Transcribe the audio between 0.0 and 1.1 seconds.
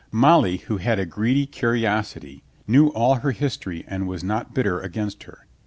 Molly, who had a